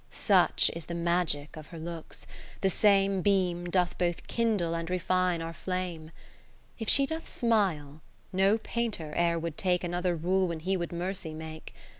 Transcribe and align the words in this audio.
Such 0.09 0.71
is 0.75 0.87
the 0.87 0.95
magic 0.95 1.55
of 1.55 1.67
her 1.67 1.77
looks, 1.77 2.25
the 2.61 2.71
same 2.71 3.21
Beam 3.21 3.65
doth 3.69 3.99
both 3.99 4.25
kindle 4.25 4.73
and 4.73 4.89
refine 4.89 5.43
our 5.43 5.53
flame. 5.53 6.09
If 6.79 6.89
she 6.89 7.05
doth 7.05 7.29
smile, 7.29 8.01
no 8.33 8.57
painter 8.57 9.13
e'er 9.15 9.37
would 9.37 9.59
take 9.59 9.83
Another 9.83 10.15
rule 10.15 10.47
when 10.47 10.61
he 10.61 10.75
would 10.75 10.91
Mercy 10.91 11.35
make. 11.35 11.75